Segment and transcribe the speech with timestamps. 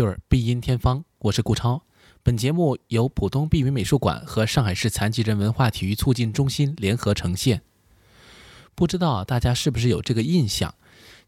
[0.00, 1.82] 听 Music Cure 必音天方，我是顾超。
[2.22, 7.60] 本节目由浦东碧云美术馆和上海市残疾人文化体育促进中心联合呈现。
[8.74, 10.74] 不知道大家是不是有这个印象，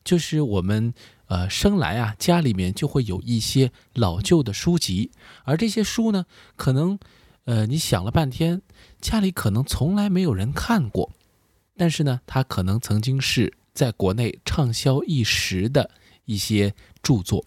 [0.03, 0.95] 就是我们
[1.27, 5.11] 呃生来啊家里面就会有一些老旧的书籍，
[5.45, 6.25] 而这些书呢，
[6.57, 6.99] 可能
[7.45, 8.63] 呃你想了半天，
[9.03, 11.13] 家里可能从来没有人看过，
[11.77, 15.91] 但是呢，它可能曾经是在国内畅销一时的
[16.25, 17.45] 一些著作。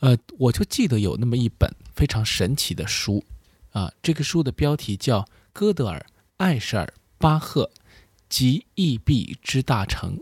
[0.00, 3.24] 呃，我就记得有那么一本非常神奇的书，
[3.72, 6.06] 啊，这个书的标题叫《哥德尔、
[6.36, 7.70] 艾舍尔、巴赫
[8.28, 10.16] 及异弊之大成》。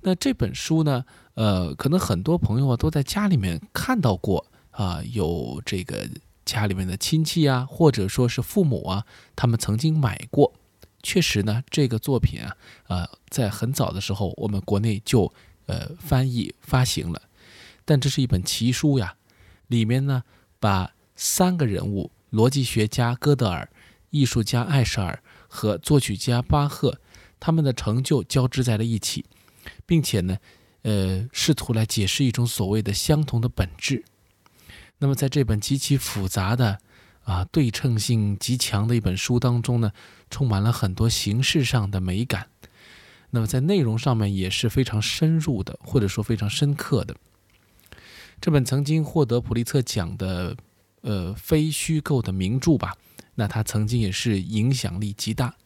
[0.00, 6.08] 那这本书呢，呃，可能很多朋友啊都在家里面看到过啊，有这个
[6.46, 9.04] 家里面的亲戚啊，或者说是父母啊，
[9.36, 10.54] 他们曾经买过。
[11.02, 15.32] 确实呢，这个作品啊，呃，在很早的时候，我们国内就
[15.66, 17.22] 呃翻译发行了。
[17.88, 19.14] 但这是一本奇书呀，
[19.68, 20.22] 里面呢
[20.60, 23.66] 把三个人物：逻辑学家歌德尔、
[24.10, 27.00] 艺术家艾舍尔和作曲家巴赫
[27.40, 29.24] 他们的成就交织在了一起，
[29.86, 30.36] 并且呢，
[30.82, 34.04] 呃，试图来解释一种所谓的相同的本质。
[34.98, 36.78] 那么在这本极其复杂的、
[37.24, 39.92] 啊对称性极强的一本书当中呢，
[40.28, 42.48] 充满了很多形式上的美感。
[43.30, 47.16] 那么在内容上面也是非常深入的，或者说非常深刻的。
[48.40, 50.56] 这本曾经获得普利策奖的，
[51.00, 52.96] 呃，非虚构的名著吧，
[53.34, 55.56] 那它曾经也是影响力极大。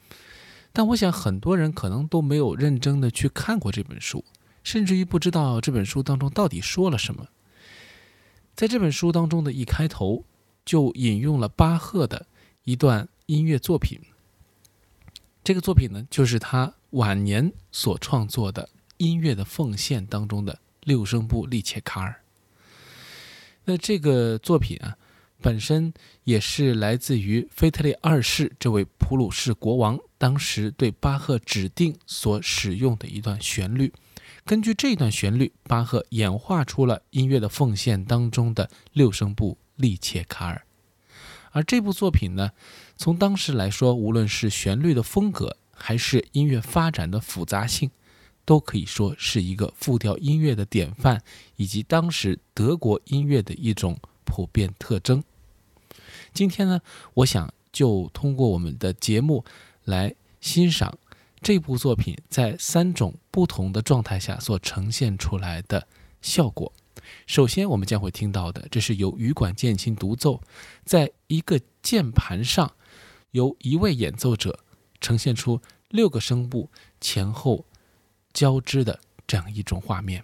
[0.73, 4.25] 但我想很多人可能都没有认真的去看过这本书，
[4.65, 7.29] 甚至于不知道这本书当中到底说了什么。
[8.55, 10.25] 在这本书当中的一开头，
[10.65, 12.27] 就引用了巴赫的
[12.65, 14.01] 一段音乐作品。
[15.45, 18.63] 这个作品呢，就是他晚年所创作的
[18.97, 22.22] 《音乐的奉献》当中的六声部利切卡尔。
[23.65, 24.97] 那这个作品啊，
[25.41, 25.93] 本身
[26.25, 33.93] 也是来自于腓特烈二世这位普鲁士国王当时对巴赫指定所使用的一段旋律。
[34.45, 40.63] 根据这段旋律，巴赫演化出了音乐的奉献当中的六声部利切卡尔。
[41.53, 42.51] 而这部作品呢，
[42.97, 47.91] 从当时来说，无论是旋律的风格，还是音乐发展的复杂性。
[48.45, 51.23] 都可以说是一个复调音乐的典范，
[51.57, 55.23] 以及当时德国音乐的一种普遍特征。
[56.35, 56.81] 今天呢，
[57.15, 59.45] 我想就通过我们的节目
[59.85, 60.99] 来欣赏
[61.41, 65.87] 这部作品在三种不同的状态下所呈现出来的
[66.21, 66.73] 效果。
[67.27, 70.41] 首先，我们将会听到的，这是由羽管键琴独奏，
[70.85, 72.73] 在一个键盘上，
[73.33, 74.61] 由一位演奏者
[75.01, 76.71] 呈现出六个声部
[77.01, 77.65] 前后。
[78.33, 80.23] 交织的这样一种画面。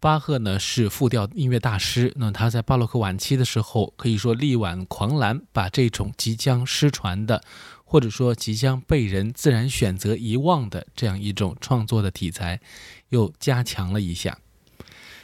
[0.00, 7.42] 巴赫呢是复调音乐大师，那他在巴洛克晚期的时候，可以说力挽狂澜，把这种即将失传的，
[7.84, 12.60] 或者说即将被人自然选择遗忘的这样一种创作的题材，
[13.08, 14.38] 又加强了一下。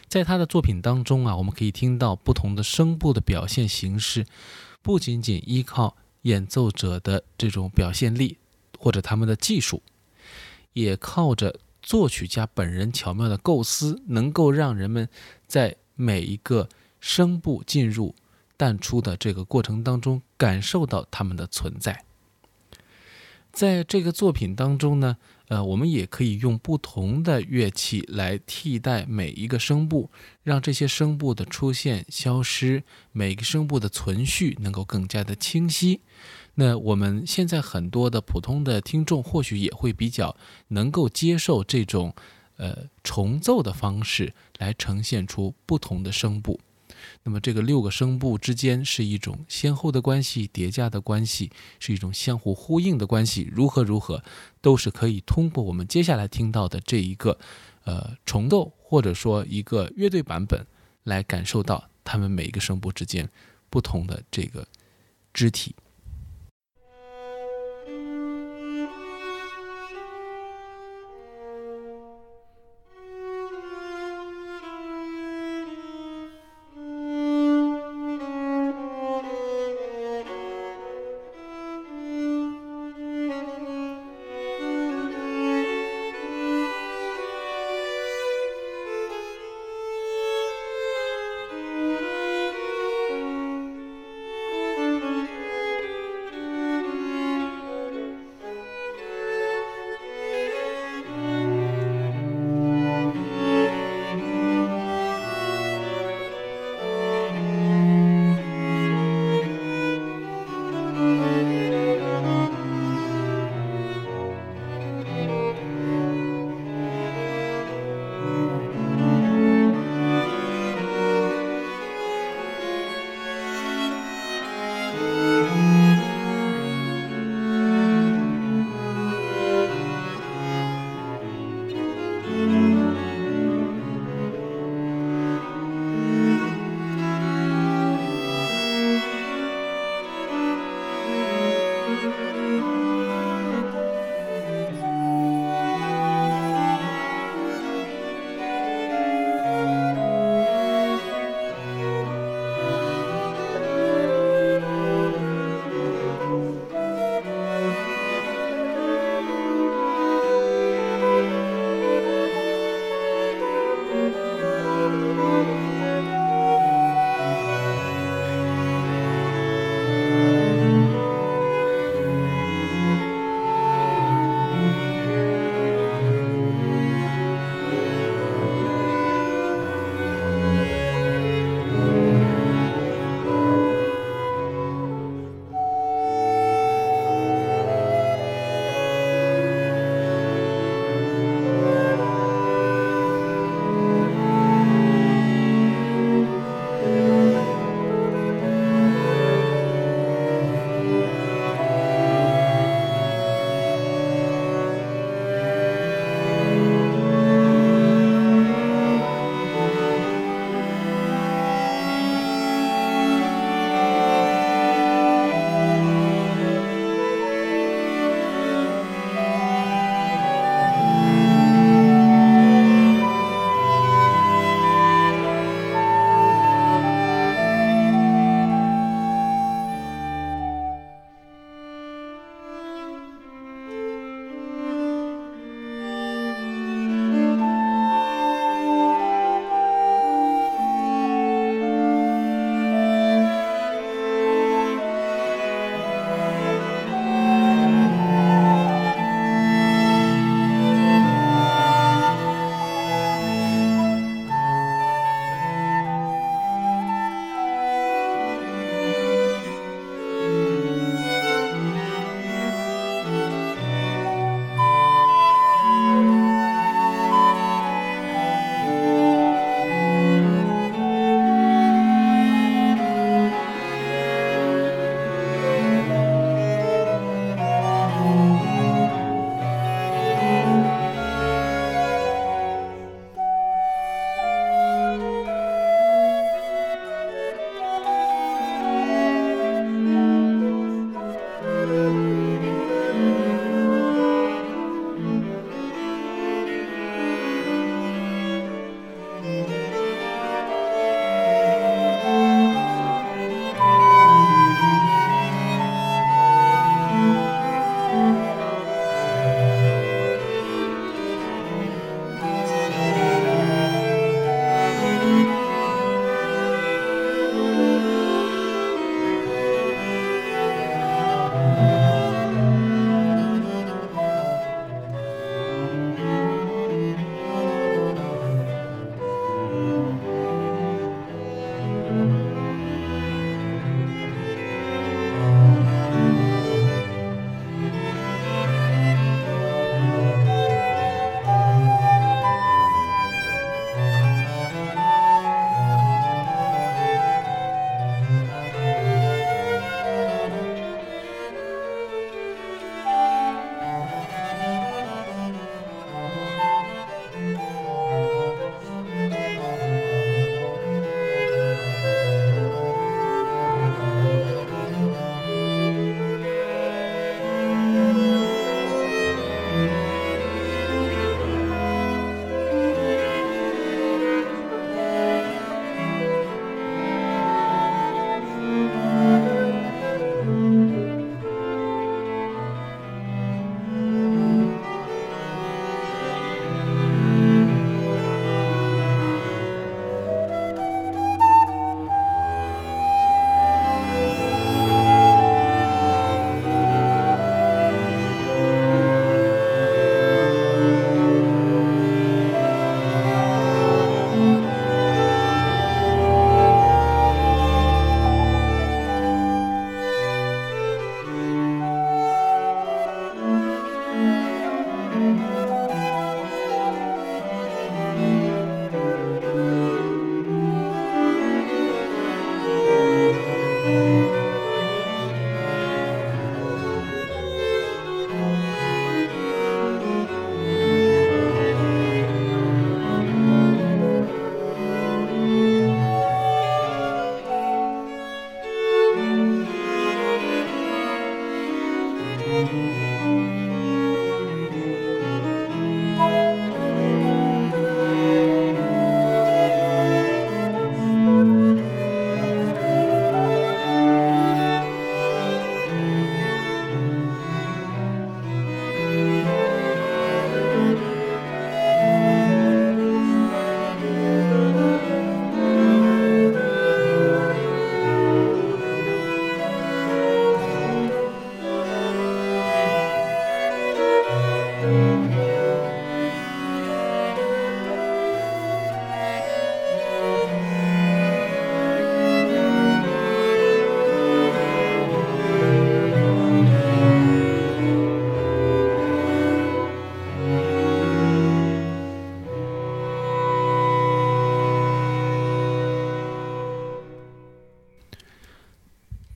[0.08, 4.26] 在他的作品当中啊，我们可以听到不同的声部的表现形式，
[4.82, 8.38] 不仅仅依靠演奏者的这种表现力
[8.76, 9.80] 或者他们的技术，
[10.72, 11.60] 也靠着。
[11.84, 15.06] 作曲家本人巧妙的构思，能够让人们
[15.46, 16.66] 在每一个
[16.98, 18.14] 声部进入、
[18.56, 22.04] 淡出的这个过程当中，感受到它们的存在。
[23.52, 30.10] 在这个作品当中呢，呃，我们也可以用不同的乐器来替代每一个声部，
[30.42, 36.00] 让这些声部的出现、消失，每个声部的存续能够更加的清晰。
[36.56, 40.36] 那我们现在很多的普通的听众或许也会比较
[40.68, 42.14] 能够接受这种，
[42.56, 46.60] 呃，重奏的方式来呈现出不同的声部。
[47.24, 53.50] 那么这个六个声部之间是一种先后的关系、叠加的关系，是一种相互呼应的关系。
[53.52, 54.22] 如何如何，
[54.60, 57.36] 都是可以通过我们接下来听到的这一个，
[57.84, 60.64] 呃，重奏或者说一个乐队版本
[61.02, 63.28] 来感受到他们每一个声部之间
[63.68, 64.66] 不同的这个
[65.32, 65.74] 肢体。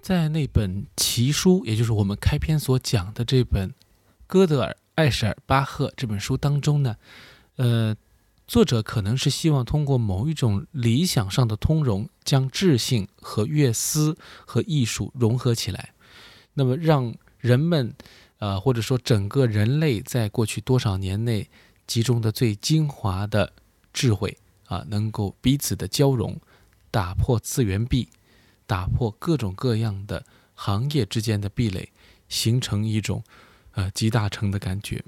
[0.09, 3.68] 在那本奇书，也就是我们开篇所讲的这本
[4.27, 6.97] 《哥德尔艾舍尔巴赫》这本书当中呢，
[7.57, 7.94] 呃，
[8.47, 14.16] 作者可能是希望通过某一种理想上的通融，将智性和乐思
[14.47, 15.92] 和艺术融合起来，
[16.55, 17.92] 那么让人们，
[18.38, 21.51] 呃，或者说整个人类在过去多少年内
[21.87, 23.53] 集中的最精华的
[23.92, 26.40] 智慧啊，能够彼此的交融，
[26.90, 28.09] 打破次元壁。
[28.69, 31.91] 打破各种各样的行业之间的壁垒，
[32.29, 33.25] 形成一种
[33.73, 35.03] 呃集大成的感觉。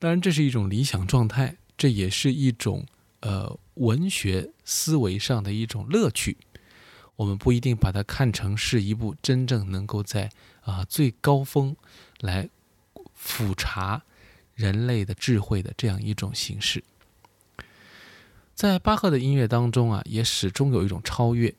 [0.00, 2.84] 当然，这是一种理想状态，这也是一种
[3.20, 6.36] 呃文学思维上的一种乐趣。
[7.14, 10.28] 我们不一定把它看成是一部真正能够在
[10.62, 11.76] 啊最高峰
[12.20, 12.50] 来
[13.14, 14.02] 俯察
[14.54, 16.82] 人类的智慧的这样一种形式。
[18.54, 21.54] 在巴赫的音乐当中啊，也始终有一种超越。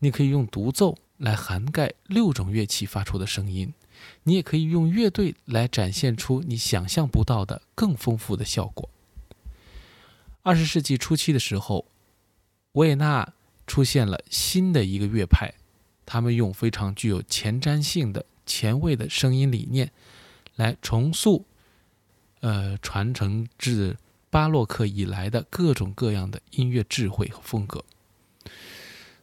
[0.00, 3.72] 你可以用独奏来涵盖六种乐器发出的声音，
[4.22, 8.88] 你也可以用乐队来展现出你想象不到的更丰富的效果。
[10.42, 11.86] 二十世纪初期的时候，
[12.72, 13.34] 维也纳
[13.66, 15.52] 出现了新的一个乐派，
[16.06, 19.90] 他们用非常具有前瞻性的、前卫的声音理念，
[20.54, 21.44] 来重塑，
[22.40, 23.98] 呃，传承至
[24.30, 27.84] 巴洛克以来的各种各样的音乐智慧和风格。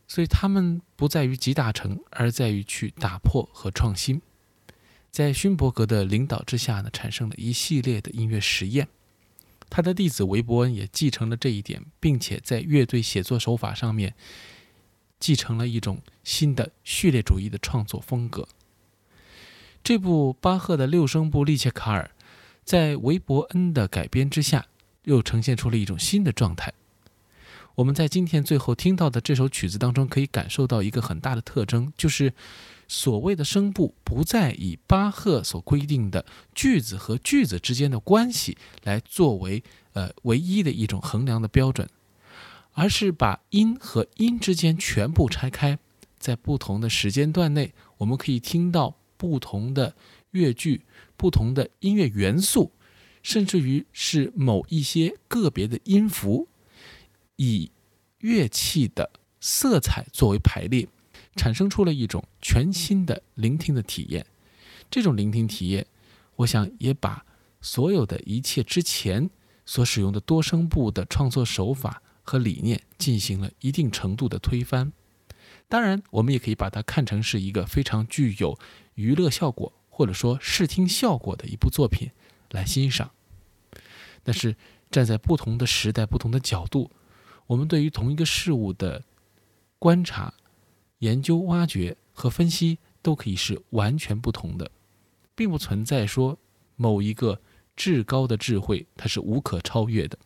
[0.07, 4.21] 所以，他们不在于集大成，而在于去打破和创新。
[5.09, 8.87] 在勋伯格的领导之下呢，产生了一系列的音乐实验。
[9.69, 14.13] 他的弟子韦伯恩也继承了这一点，并且在乐队写作手法上面
[15.19, 18.47] 继承了一种新的序列主义的创作风格。
[19.83, 22.11] 这部巴赫的六声部利切卡尔，
[22.63, 24.67] 在韦伯恩的改编之下，
[25.03, 26.73] 又呈现出了一种新的状态。
[27.75, 32.33] 我们在今天最后听到的这首曲子当中，可以感受到一个很大的特征，就是
[32.88, 39.61] 所谓的声部不再以巴赫所规定的句子和句子之间的关系来作为
[39.91, 41.89] 呃唯一的一种衡量的标准，
[42.71, 45.77] 而是把音和音之间全部拆开，
[46.17, 49.93] 在不同的时间段内，我们可以听到不同的
[50.31, 50.85] 乐句、
[51.17, 52.71] 不同的音乐元素，
[53.21, 56.47] 甚至于是某一些个别的音符。
[57.35, 57.71] 以
[58.19, 60.87] 乐器的色彩作为排列，
[61.35, 64.25] 产生出了一种全新的聆听的体验。
[64.89, 65.85] 这种聆听体验，
[66.37, 67.25] 我想也把
[67.61, 69.29] 所有的一切之前
[69.65, 74.93] 所使用的多声部的创作手法和理念进行了一定程度的推翻。
[75.67, 78.57] 当然，我们也可以把它看成是一个非常具有
[78.93, 82.11] 娱乐效果或者说视听效果的一部作品
[82.51, 83.11] 来欣赏。
[84.23, 84.55] 但是，
[84.89, 86.91] 站在不同的时代、不同的角度。
[87.47, 89.03] 我们对于同一个事物的
[89.77, 90.34] 观察、
[90.99, 94.71] 研究、挖掘和分析，都可以是完全不同的，
[95.36, 96.38] 并不存在说
[96.75, 97.39] 某一个
[97.75, 100.17] 至高的智慧它是无可超越的。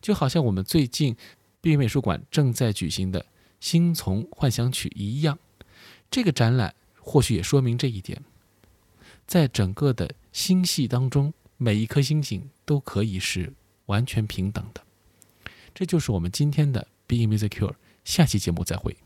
[0.00, 1.16] 就好像我们最近
[1.60, 3.20] 毕业美术馆正在举行的
[3.60, 5.38] 《星从幻想曲》一样，
[6.10, 8.22] 这个展览或许也说明这一点：
[9.26, 13.52] 在整个的星系当中，每一颗星星都可以是
[13.86, 14.83] 完全平等的。
[15.74, 18.96] 这就是我们今天的 Being Music Cure，下期节目再会。